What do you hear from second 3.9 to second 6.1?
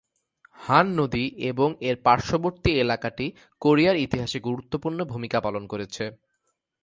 ইতিহাসে গুরুত্বপূর্ণ ভূমিকা পালন করেছে।